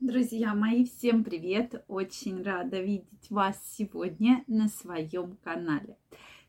Друзья 0.00 0.54
мои, 0.54 0.86
всем 0.86 1.22
привет! 1.22 1.84
Очень 1.86 2.42
рада 2.42 2.80
видеть 2.80 3.28
вас 3.28 3.60
сегодня 3.76 4.42
на 4.46 4.68
своем 4.68 5.36
канале. 5.44 5.98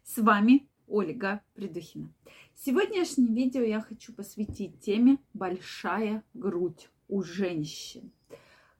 С 0.05 0.19
вами 0.19 0.69
Ольга 0.87 1.41
Придухина. 1.53 2.13
Сегодняшнее 2.55 3.35
видео 3.35 3.61
я 3.61 3.81
хочу 3.81 4.13
посвятить 4.13 4.79
теме 4.79 5.17
«Большая 5.33 6.23
грудь 6.33 6.89
у 7.09 7.23
женщин». 7.23 8.13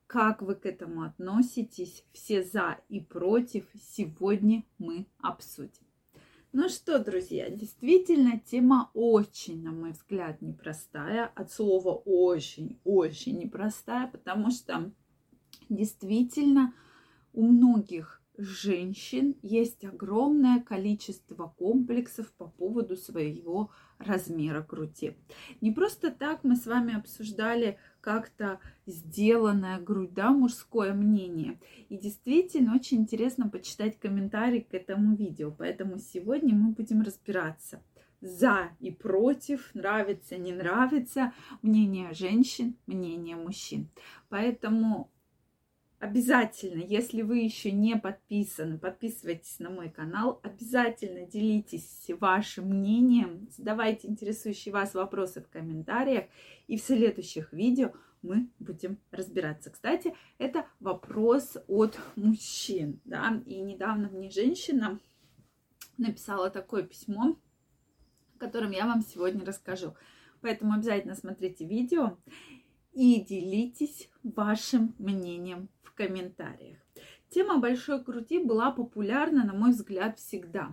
Как 0.07 0.41
вы 0.41 0.55
к 0.55 0.65
этому 0.65 1.03
относитесь? 1.03 2.05
Все 2.13 2.41
за 2.41 2.79
и 2.87 3.01
против 3.01 3.65
сегодня 3.75 4.63
мы 4.77 5.05
обсудим. 5.19 5.83
Ну 6.53 6.67
что, 6.67 6.99
друзья, 6.99 7.49
действительно, 7.49 8.37
тема 8.37 8.91
очень, 8.93 9.63
на 9.63 9.71
мой 9.71 9.91
взгляд, 9.93 10.41
непростая. 10.41 11.31
От 11.33 11.49
слова 11.49 11.93
очень-очень 12.03 13.37
непростая, 13.37 14.07
потому 14.07 14.51
что 14.51 14.91
действительно 15.69 16.73
у 17.31 17.43
многих 17.45 18.20
женщин 18.43 19.35
есть 19.41 19.83
огромное 19.85 20.59
количество 20.61 21.53
комплексов 21.57 22.31
по 22.33 22.47
поводу 22.47 22.95
своего 22.97 23.71
размера 23.97 24.61
груди. 24.61 25.15
Не 25.61 25.71
просто 25.71 26.11
так 26.11 26.43
мы 26.43 26.55
с 26.55 26.65
вами 26.65 26.95
обсуждали 26.95 27.77
как-то 28.01 28.59
сделанная 28.85 29.79
грудь, 29.79 30.13
да, 30.13 30.31
мужское 30.31 30.93
мнение. 30.93 31.59
И 31.89 31.97
действительно 31.97 32.75
очень 32.75 32.99
интересно 32.99 33.49
почитать 33.49 33.99
комментарии 33.99 34.59
к 34.59 34.73
этому 34.73 35.15
видео. 35.15 35.51
Поэтому 35.51 35.99
сегодня 35.99 36.55
мы 36.55 36.71
будем 36.71 37.01
разбираться 37.01 37.81
за 38.21 38.69
и 38.79 38.91
против, 38.91 39.71
нравится, 39.73 40.37
не 40.37 40.53
нравится, 40.53 41.33
мнение 41.61 42.13
женщин, 42.13 42.75
мнение 42.85 43.35
мужчин. 43.35 43.89
Поэтому 44.29 45.11
Обязательно, 46.01 46.81
если 46.81 47.21
вы 47.21 47.37
еще 47.37 47.71
не 47.71 47.95
подписаны, 47.95 48.79
подписывайтесь 48.79 49.59
на 49.59 49.69
мой 49.69 49.87
канал. 49.87 50.39
Обязательно 50.41 51.27
делитесь 51.27 52.09
вашим 52.19 52.69
мнением, 52.69 53.47
задавайте 53.55 54.07
интересующие 54.07 54.73
вас 54.73 54.95
вопросы 54.95 55.41
в 55.41 55.49
комментариях. 55.49 56.25
И 56.65 56.79
в 56.79 56.81
следующих 56.81 57.53
видео 57.53 57.91
мы 58.23 58.49
будем 58.57 58.97
разбираться. 59.11 59.69
Кстати, 59.69 60.15
это 60.39 60.65
вопрос 60.79 61.57
от 61.67 61.99
мужчин. 62.15 62.99
Да? 63.05 63.39
И 63.45 63.61
недавно 63.61 64.09
мне 64.09 64.31
женщина 64.31 64.99
написала 65.99 66.49
такое 66.49 66.81
письмо, 66.81 67.37
в 68.33 68.39
котором 68.39 68.71
я 68.71 68.87
вам 68.87 69.03
сегодня 69.03 69.45
расскажу. 69.45 69.93
Поэтому 70.41 70.73
обязательно 70.73 71.13
смотрите 71.13 71.63
видео 71.67 72.17
и 72.91 73.21
делитесь 73.21 74.09
вашим 74.23 74.95
мнением 74.97 75.69
в 75.91 75.95
комментариях. 75.95 76.77
Тема 77.29 77.59
большой 77.59 78.01
груди 78.01 78.39
была 78.39 78.71
популярна, 78.71 79.45
на 79.45 79.53
мой 79.53 79.71
взгляд, 79.71 80.19
всегда. 80.19 80.69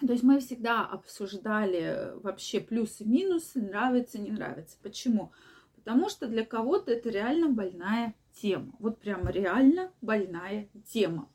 То 0.00 0.12
есть 0.12 0.22
мы 0.22 0.40
всегда 0.40 0.86
обсуждали 0.86 2.12
вообще 2.22 2.60
плюсы, 2.60 3.04
минусы, 3.04 3.60
нравится, 3.60 4.18
не 4.18 4.30
нравится. 4.30 4.78
Почему? 4.82 5.32
Потому 5.74 6.08
что 6.08 6.26
для 6.26 6.44
кого-то 6.44 6.92
это 6.92 7.10
реально 7.10 7.48
больная 7.48 8.14
тема. 8.40 8.72
Вот 8.78 8.98
прямо 8.98 9.30
реально 9.30 9.92
больная 10.00 10.68
тема. 10.86 11.28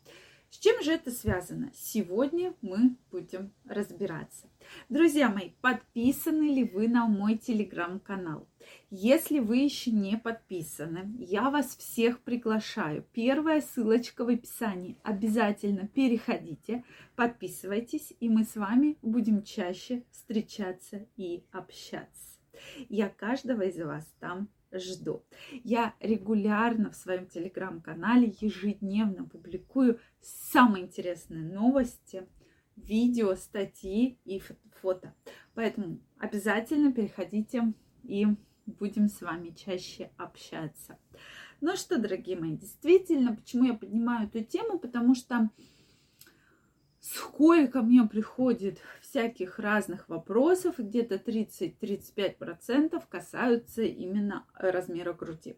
С 0.55 0.57
чем 0.57 0.81
же 0.81 0.93
это 0.93 1.11
связано? 1.11 1.69
Сегодня 1.75 2.53
мы 2.61 2.95
будем 3.11 3.51
разбираться. 3.65 4.47
Друзья 4.87 5.27
мои, 5.27 5.49
подписаны 5.59 6.43
ли 6.43 6.63
вы 6.63 6.87
на 6.87 7.07
мой 7.07 7.35
телеграм-канал? 7.35 8.47
Если 8.89 9.39
вы 9.39 9.57
еще 9.57 9.91
не 9.91 10.17
подписаны, 10.17 11.13
я 11.19 11.49
вас 11.49 11.75
всех 11.75 12.21
приглашаю. 12.21 13.05
Первая 13.11 13.59
ссылочка 13.59 14.23
в 14.23 14.29
описании. 14.29 14.97
Обязательно 15.03 15.89
переходите, 15.89 16.85
подписывайтесь, 17.17 18.13
и 18.21 18.29
мы 18.29 18.45
с 18.45 18.55
вами 18.55 18.97
будем 19.01 19.43
чаще 19.43 20.05
встречаться 20.09 21.05
и 21.17 21.43
общаться. 21.51 22.39
Я 22.87 23.09
каждого 23.09 23.63
из 23.63 23.77
вас 23.77 24.05
там 24.21 24.47
жду. 24.79 25.23
Я 25.63 25.93
регулярно 25.99 26.91
в 26.91 26.95
своем 26.95 27.27
телеграм-канале 27.27 28.33
ежедневно 28.39 29.25
публикую 29.25 29.99
самые 30.21 30.85
интересные 30.85 31.43
новости, 31.43 32.27
видео, 32.75 33.35
статьи 33.35 34.17
и 34.25 34.41
фото. 34.81 35.13
Поэтому 35.53 35.99
обязательно 36.17 36.91
переходите 36.91 37.73
и 38.03 38.27
будем 38.65 39.09
с 39.09 39.21
вами 39.21 39.51
чаще 39.51 40.11
общаться. 40.17 40.97
Ну 41.61 41.75
что, 41.77 41.97
дорогие 41.97 42.37
мои, 42.37 42.55
действительно, 42.55 43.35
почему 43.35 43.65
я 43.65 43.73
поднимаю 43.73 44.27
эту 44.27 44.43
тему? 44.43 44.77
Потому 44.77 45.15
что 45.15 45.49
сколько 47.05 47.83
мне 47.83 48.03
приходит 48.03 48.79
всяких 48.99 49.59
разных 49.59 50.09
вопросов, 50.09 50.79
где-то 50.79 51.15
30-35% 51.15 53.03
касаются 53.07 53.83
именно 53.83 54.45
размера 54.55 55.13
груди. 55.13 55.57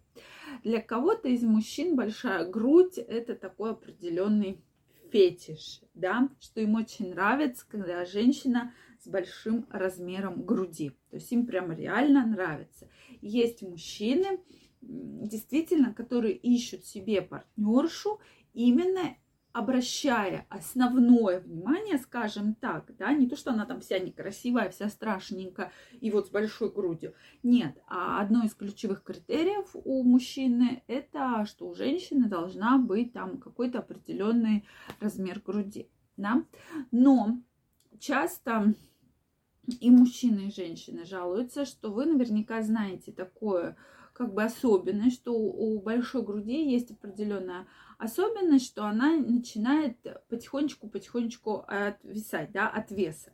Для 0.64 0.82
кого-то 0.82 1.30
из 1.30 1.44
мужчин 1.44 1.96
большая 1.96 2.46
грудь 2.50 2.98
это 2.98 3.34
такой 3.36 3.72
определенный 3.72 4.62
фетиш, 5.12 5.82
да, 5.94 6.30
что 6.42 6.60
им 6.60 6.76
очень 6.76 7.12
нравится, 7.12 7.66
когда 7.70 8.04
женщина 8.04 8.74
с 9.00 9.08
большим 9.08 9.66
размером 9.70 10.46
груди. 10.46 10.90
То 11.10 11.16
есть 11.16 11.32
им 11.32 11.46
прямо 11.46 11.74
реально 11.74 12.26
нравится. 12.26 12.90
Есть 13.22 13.62
мужчины, 13.62 14.42
действительно, 14.82 15.94
которые 15.94 16.34
ищут 16.36 16.84
себе 16.84 17.22
партнершу 17.22 18.20
именно 18.54 19.16
обращая 19.58 20.46
основное 20.50 21.40
внимание, 21.40 21.98
скажем 21.98 22.54
так, 22.54 22.96
да, 22.96 23.12
не 23.12 23.28
то, 23.28 23.36
что 23.36 23.50
она 23.50 23.66
там 23.66 23.82
вся 23.82 23.98
некрасивая, 23.98 24.70
вся 24.70 24.88
страшненькая 24.88 25.72
и 26.00 26.12
вот 26.12 26.28
с 26.28 26.30
большой 26.30 26.72
грудью. 26.72 27.16
Нет, 27.42 27.76
а 27.88 28.22
одно 28.22 28.44
из 28.44 28.54
ключевых 28.54 29.02
критериев 29.02 29.68
у 29.74 30.04
мужчины 30.04 30.84
это, 30.86 31.44
что 31.48 31.68
у 31.68 31.74
женщины 31.74 32.30
должна 32.30 32.78
быть 32.78 33.14
там 33.14 33.40
какой-то 33.40 33.80
определенный 33.80 34.68
размер 35.00 35.42
груди, 35.44 35.90
да. 36.18 36.44
Но 36.92 37.42
часто 38.00 38.76
и 39.80 39.90
мужчины, 39.90 40.50
и 40.50 40.54
женщины 40.54 41.04
жалуются, 41.04 41.66
что 41.66 41.92
вы 41.92 42.06
наверняка 42.06 42.62
знаете 42.62 43.12
такое 43.12 43.76
как 44.18 44.34
бы 44.34 44.44
особенность, 44.44 45.18
что 45.18 45.32
у 45.32 45.80
большой 45.80 46.24
груди 46.24 46.72
есть 46.72 46.90
определенная 46.90 47.68
особенность, 48.00 48.66
что 48.66 48.86
она 48.86 49.16
начинает 49.16 49.96
потихонечку-потихонечку 50.30 51.64
отвисать, 51.68 52.52
да, 52.52 52.68
от 52.68 52.90
веса. 52.90 53.32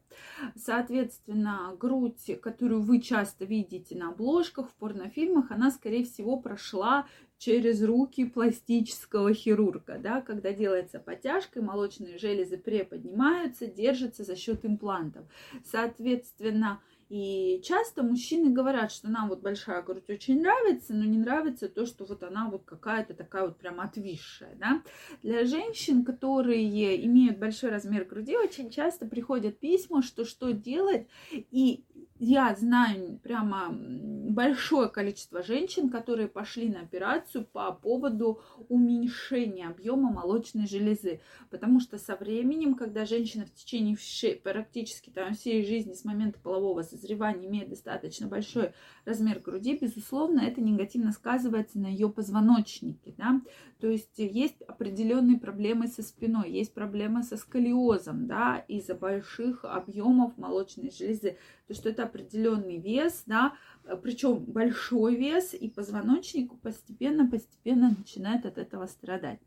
Соответственно, 0.58 1.74
грудь, 1.80 2.38
которую 2.42 2.82
вы 2.82 3.00
часто 3.00 3.46
видите 3.46 3.96
на 3.96 4.10
обложках 4.10 4.70
в 4.70 4.74
порнофильмах, 4.74 5.52
она, 5.52 5.72
скорее 5.72 6.04
всего, 6.04 6.36
прошла 6.36 7.08
через 7.38 7.82
руки 7.82 8.26
пластического 8.26 9.34
хирурга, 9.34 9.98
да, 9.98 10.20
когда 10.20 10.52
делается 10.52 11.00
подтяжка, 11.00 11.60
и 11.60 11.64
молочные 11.64 12.18
железы 12.18 12.58
приподнимаются, 12.58 13.68
держатся 13.68 14.26
за 14.26 14.36
счет 14.36 14.66
имплантов. 14.66 15.26
Соответственно, 15.64 16.82
и 17.14 17.62
часто 17.62 18.02
мужчины 18.02 18.50
говорят, 18.50 18.92
что 18.92 19.08
нам 19.08 19.30
вот 19.30 19.42
большая 19.42 19.84
грудь 19.84 20.10
очень 20.10 20.42
нравится, 20.42 20.96
но 20.96 21.04
не 21.04 21.20
нравится 21.20 21.70
то, 21.70 21.86
что 21.86 22.06
вот 22.06 22.24
она 22.24 22.50
вот 22.50 22.64
какая-то 22.66 23.14
такая 23.14 23.46
вот 23.46 23.58
прям 23.60 23.80
отвисшая, 23.82 24.56
да. 24.56 24.82
Для 25.22 25.46
женщин, 25.46 26.06
которые 26.06 26.66
имеют 27.06 27.38
большой 27.38 27.70
размер 27.70 28.06
груди, 28.06 28.36
очень 28.36 28.72
часто 28.72 29.06
приходят 29.06 29.60
письма, 29.60 30.02
что 30.02 30.26
что 30.26 30.54
делать, 30.54 31.06
и 31.32 31.84
я 32.26 32.56
знаю 32.56 33.20
прямо 33.22 33.68
большое 33.70 34.88
количество 34.88 35.44
женщин, 35.44 35.90
которые 35.90 36.30
пошли 36.30 36.70
на 36.70 36.80
операцию 36.80 37.46
по 37.46 37.70
поводу 37.74 38.42
уменьшения 38.70 39.68
объема 39.68 40.10
молочной 40.10 40.66
железы. 40.66 41.20
Потому 41.50 41.82
что 41.82 41.98
со 41.98 42.16
временем, 42.16 42.76
когда 42.76 43.04
женщина 43.04 43.46
в 43.46 43.54
течение 43.54 43.98
всей, 43.98 44.38
практически 44.38 45.10
там, 45.10 45.34
всей 45.34 45.66
жизни 45.66 45.94
с 45.94 46.06
момента 46.06 46.40
полового 46.40 46.84
созревания 46.84 47.50
имеет 47.50 47.68
достаточно 47.68 48.28
большой 48.28 48.72
размер 49.04 49.40
груди, 49.40 49.78
безусловно, 49.78 50.40
это 50.40 50.62
негативно 50.62 51.12
сказывается 51.12 51.78
на 51.78 51.88
ее 51.88 52.10
позвоночнике. 52.10 53.14
Да? 53.18 53.42
То 53.84 53.90
есть 53.90 54.18
есть 54.18 54.62
определенные 54.62 55.38
проблемы 55.38 55.90
со 55.90 56.04
спиной, 56.04 56.50
есть 56.50 56.74
проблемы 56.74 57.22
со 57.22 57.36
сколиозом 57.36 58.28
да, 58.28 58.60
из-за 58.70 58.96
больших 58.96 59.66
объемов 59.66 60.38
молочной 60.38 60.90
железы. 60.90 61.38
То, 61.68 61.74
что 61.74 61.90
это 61.90 62.04
определенный 62.04 62.78
вес, 62.78 63.24
да, 63.26 63.56
причем 64.02 64.38
большой 64.46 65.18
вес, 65.18 65.54
и 65.54 65.68
позвоночник 65.70 66.58
постепенно-постепенно 66.62 67.94
начинает 67.98 68.46
от 68.46 68.58
этого 68.58 68.86
страдать. 68.86 69.42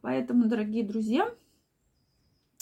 Поэтому, 0.00 0.44
дорогие 0.44 0.84
друзья, 0.84 1.28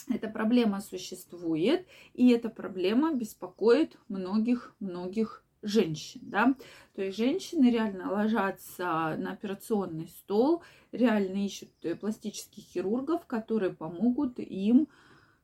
эта 0.09 0.27
проблема 0.29 0.81
существует, 0.81 1.87
и 2.15 2.31
эта 2.31 2.49
проблема 2.49 3.13
беспокоит 3.13 3.99
многих-многих 4.09 5.45
женщин, 5.63 6.21
да, 6.25 6.55
то 6.95 7.03
есть 7.03 7.19
женщины 7.19 7.71
реально 7.71 8.11
ложатся 8.11 9.17
на 9.19 9.33
операционный 9.33 10.09
стол, 10.09 10.63
реально 10.93 11.45
ищут 11.45 11.71
э, 11.83 11.95
пластических 11.95 12.63
хирургов, 12.65 13.27
которые 13.27 13.73
помогут 13.73 14.39
им 14.39 14.89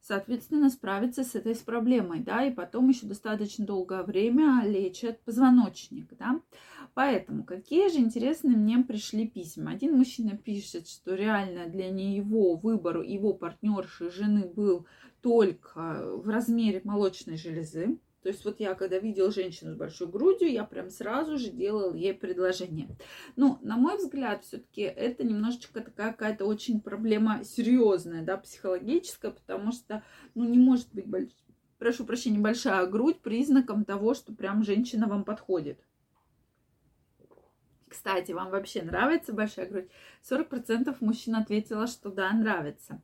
соответственно, 0.06 0.70
справиться 0.70 1.24
с 1.24 1.34
этой 1.34 1.56
проблемой, 1.56 2.20
да, 2.20 2.44
и 2.44 2.52
потом 2.52 2.88
еще 2.88 3.06
достаточно 3.06 3.66
долгое 3.66 4.04
время 4.04 4.62
лечат 4.64 5.20
позвоночник, 5.22 6.16
да. 6.16 6.40
Поэтому 6.94 7.44
какие 7.44 7.90
же 7.90 7.98
интересные 7.98 8.56
мне 8.56 8.78
пришли 8.78 9.26
письма. 9.26 9.72
Один 9.72 9.96
мужчина 9.96 10.36
пишет, 10.36 10.88
что 10.88 11.14
реально 11.14 11.66
для 11.66 11.90
него 11.90 12.54
выбор 12.54 13.02
его 13.02 13.34
партнерши 13.34 14.10
жены 14.10 14.46
был 14.46 14.86
только 15.20 16.12
в 16.16 16.28
размере 16.28 16.80
молочной 16.84 17.36
железы, 17.36 17.98
то 18.26 18.30
есть 18.30 18.44
вот 18.44 18.58
я, 18.58 18.74
когда 18.74 18.98
видел 18.98 19.30
женщину 19.30 19.72
с 19.72 19.76
большой 19.76 20.08
грудью, 20.08 20.50
я 20.50 20.64
прям 20.64 20.90
сразу 20.90 21.38
же 21.38 21.50
делал 21.50 21.94
ей 21.94 22.12
предложение. 22.12 22.88
Ну, 23.36 23.60
на 23.62 23.76
мой 23.76 23.98
взгляд, 23.98 24.42
все-таки 24.44 24.80
это 24.80 25.22
немножечко 25.22 25.80
такая 25.80 26.10
какая-то 26.10 26.44
очень 26.44 26.80
проблема 26.80 27.44
серьезная, 27.44 28.24
да, 28.24 28.36
психологическая, 28.36 29.30
потому 29.30 29.70
что, 29.70 30.02
ну, 30.34 30.42
не 30.42 30.58
может 30.58 30.92
быть, 30.92 31.06
больш... 31.06 31.30
прошу 31.78 32.04
прощения, 32.04 32.40
большая 32.40 32.84
грудь 32.88 33.20
признаком 33.20 33.84
того, 33.84 34.12
что 34.14 34.34
прям 34.34 34.64
женщина 34.64 35.06
вам 35.06 35.22
подходит. 35.22 35.78
Кстати, 37.88 38.32
вам 38.32 38.50
вообще 38.50 38.82
нравится 38.82 39.32
большая 39.32 39.68
грудь? 39.68 39.88
40% 40.28 40.96
мужчин 40.98 41.36
ответила, 41.36 41.86
что 41.86 42.10
да, 42.10 42.32
нравится. 42.32 43.00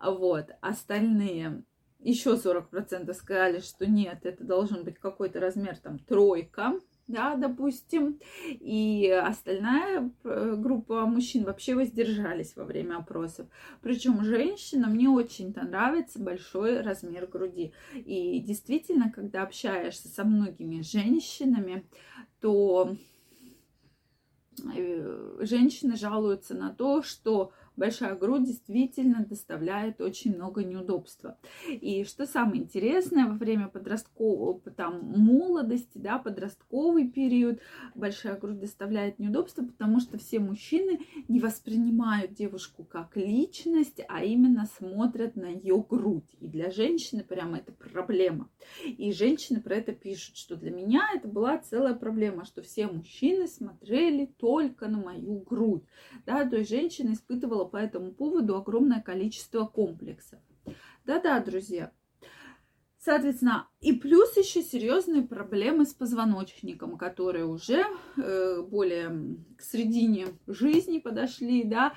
Вот. 0.00 0.48
Остальные 0.62 1.62
еще 2.02 2.34
40% 2.34 3.12
сказали, 3.14 3.60
что 3.60 3.86
нет, 3.86 4.20
это 4.24 4.44
должен 4.44 4.84
быть 4.84 4.98
какой-то 4.98 5.40
размер, 5.40 5.76
там, 5.76 5.98
тройка, 5.98 6.74
да, 7.08 7.34
допустим, 7.34 8.18
и 8.48 9.08
остальная 9.10 10.10
э, 10.24 10.54
группа 10.56 11.04
мужчин 11.06 11.44
вообще 11.44 11.74
воздержались 11.74 12.56
во 12.56 12.64
время 12.64 12.96
опросов. 12.98 13.48
Причем 13.82 14.24
женщинам 14.24 14.96
не 14.96 15.08
очень-то 15.08 15.62
нравится 15.62 16.20
большой 16.20 16.80
размер 16.80 17.26
груди. 17.26 17.72
И 17.94 18.40
действительно, 18.40 19.10
когда 19.10 19.42
общаешься 19.42 20.08
со 20.08 20.24
многими 20.24 20.82
женщинами, 20.82 21.84
то 22.40 22.96
э, 24.74 25.38
женщины 25.40 25.96
жалуются 25.96 26.54
на 26.54 26.72
то, 26.72 27.02
что 27.02 27.52
большая 27.76 28.14
грудь 28.14 28.44
действительно 28.44 29.24
доставляет 29.24 30.00
очень 30.00 30.34
много 30.34 30.64
неудобства. 30.64 31.38
И 31.68 32.04
что 32.04 32.26
самое 32.26 32.62
интересное, 32.62 33.26
во 33.26 33.34
время 33.34 33.68
подросткового, 33.68 34.60
там, 34.76 35.00
молодости, 35.04 35.98
да, 35.98 36.18
подростковый 36.18 37.08
период, 37.08 37.60
большая 37.94 38.38
грудь 38.38 38.60
доставляет 38.60 39.18
неудобства, 39.18 39.64
потому 39.64 40.00
что 40.00 40.18
все 40.18 40.38
мужчины 40.38 41.00
не 41.28 41.40
воспринимают 41.40 42.34
девушку 42.34 42.84
как 42.84 43.16
личность, 43.16 44.00
а 44.08 44.24
именно 44.24 44.66
смотрят 44.78 45.36
на 45.36 45.46
ее 45.46 45.84
грудь. 45.88 46.36
И 46.40 46.46
для 46.46 46.70
женщины 46.70 47.24
прямо 47.24 47.58
это 47.58 47.72
проблема. 47.72 48.48
И 48.84 49.12
женщины 49.12 49.60
про 49.60 49.76
это 49.76 49.92
пишут, 49.92 50.36
что 50.36 50.56
для 50.56 50.70
меня 50.70 51.08
это 51.14 51.28
была 51.28 51.58
целая 51.58 51.94
проблема, 51.94 52.44
что 52.44 52.62
все 52.62 52.86
мужчины 52.86 53.46
смотрели 53.46 54.26
только 54.38 54.88
на 54.88 54.98
мою 54.98 55.40
грудь. 55.40 55.84
Да, 56.26 56.48
то 56.48 56.56
есть 56.56 56.70
женщина 56.70 57.12
испытывала 57.12 57.61
по 57.64 57.76
этому 57.76 58.12
поводу 58.12 58.56
огромное 58.56 59.00
количество 59.00 59.64
комплексов. 59.66 60.40
Да-да, 61.04 61.40
друзья, 61.40 61.92
Соответственно, 63.04 63.66
и 63.80 63.92
плюс 63.92 64.36
еще 64.36 64.62
серьезные 64.62 65.22
проблемы 65.22 65.86
с 65.86 65.92
позвоночником, 65.92 66.96
которые 66.96 67.46
уже 67.46 67.84
э, 68.16 68.62
более 68.62 69.38
к 69.58 69.60
середине 69.60 70.28
жизни 70.46 71.00
подошли, 71.00 71.64
да, 71.64 71.94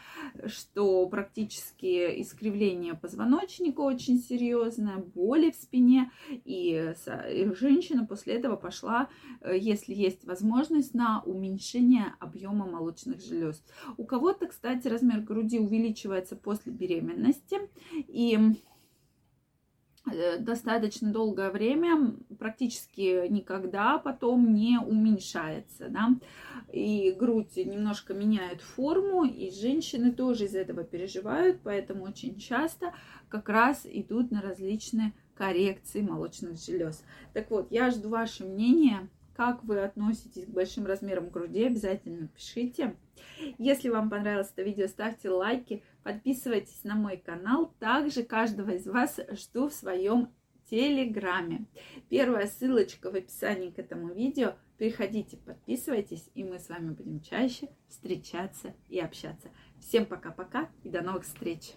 что 0.48 1.08
практически 1.08 2.20
искривление 2.22 2.96
позвоночника 2.96 3.82
очень 3.82 4.18
серьезное, 4.18 4.98
боли 4.98 5.52
в 5.52 5.56
спине, 5.56 6.12
и, 6.28 6.96
и 7.32 7.52
женщина 7.54 8.08
после 8.08 8.34
этого 8.34 8.56
пошла, 8.56 9.08
э, 9.42 9.56
если 9.60 9.94
есть 9.94 10.26
возможность, 10.26 10.96
на 10.96 11.22
уменьшение 11.22 12.16
объема 12.20 12.66
молочных 12.66 13.22
желез. 13.22 13.64
У 13.98 14.06
кого-то, 14.06 14.48
кстати, 14.48 14.88
размер 14.88 15.20
груди 15.20 15.60
увеличивается 15.60 16.36
после 16.36 16.72
беременности, 16.72 17.60
и 17.94 18.56
достаточно 20.40 21.12
долгое 21.12 21.50
время, 21.50 22.16
практически 22.38 23.28
никогда 23.28 23.98
потом 23.98 24.54
не 24.54 24.78
уменьшается, 24.78 25.90
да, 25.90 26.10
и 26.72 27.12
грудь 27.12 27.56
немножко 27.58 28.14
меняет 28.14 28.62
форму, 28.62 29.24
и 29.24 29.52
женщины 29.52 30.12
тоже 30.12 30.46
из 30.46 30.56
этого 30.56 30.84
переживают, 30.84 31.60
поэтому 31.64 32.04
очень 32.04 32.38
часто 32.38 32.94
как 33.30 33.50
раз 33.50 33.86
идут 33.86 34.32
на 34.32 34.42
различные 34.42 35.14
коррекции 35.36 36.02
молочных 36.02 36.60
желез. 36.60 37.04
Так 37.34 37.50
вот, 37.50 37.72
я 37.72 37.90
жду 37.90 38.10
ваше 38.10 38.46
мнение, 38.46 39.10
как 39.36 39.64
вы 39.64 39.82
относитесь 39.82 40.46
к 40.46 40.50
большим 40.50 40.86
размерам 40.86 41.30
груди, 41.30 41.66
обязательно 41.66 42.28
пишите. 42.28 42.96
Если 43.58 43.90
вам 43.90 44.10
понравилось 44.10 44.52
это 44.54 44.64
видео, 44.64 44.88
ставьте 44.88 45.30
лайки, 45.30 45.84
подписывайтесь 46.06 46.84
на 46.84 46.94
мой 46.94 47.18
канал. 47.18 47.74
Также 47.80 48.24
каждого 48.24 48.70
из 48.70 48.86
вас 48.86 49.20
жду 49.32 49.70
в 49.70 49.74
своем 49.74 50.30
телеграме. 50.70 51.66
Первая 52.10 52.46
ссылочка 52.46 53.10
в 53.10 53.16
описании 53.16 53.72
к 53.72 53.80
этому 53.80 54.14
видео. 54.14 54.54
Переходите, 54.78 55.38
подписывайтесь, 55.38 56.30
и 56.36 56.44
мы 56.44 56.60
с 56.60 56.70
вами 56.70 56.92
будем 56.92 57.22
чаще 57.22 57.70
встречаться 57.90 58.76
и 58.88 59.00
общаться. 59.00 59.50
Всем 59.80 60.06
пока-пока 60.06 60.70
и 60.84 60.90
до 60.90 61.02
новых 61.02 61.24
встреч! 61.24 61.74